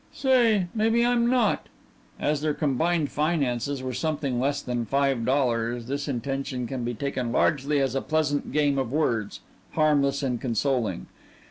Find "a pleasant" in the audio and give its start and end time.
7.93-8.51